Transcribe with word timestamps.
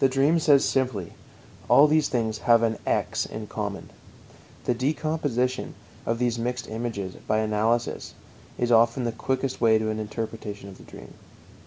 The 0.00 0.08
dream 0.10 0.38
says 0.38 0.66
simply: 0.66 1.14
All 1.66 1.86
these 1.86 2.10
things 2.10 2.40
have 2.40 2.62
an 2.62 2.76
"x" 2.84 3.24
in 3.24 3.46
common. 3.46 3.88
The 4.66 4.74
decomposition 4.74 5.74
of 6.04 6.18
these 6.18 6.38
mixed 6.38 6.68
images 6.68 7.14
by 7.26 7.38
analysis 7.38 8.12
is 8.58 8.70
often 8.70 9.04
the 9.04 9.12
quickest 9.12 9.58
way 9.58 9.78
to 9.78 9.88
an 9.88 9.98
interpretation 9.98 10.68
of 10.68 10.76
the 10.76 10.84
dream. 10.84 11.14